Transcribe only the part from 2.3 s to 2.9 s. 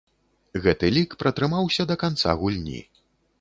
гульні.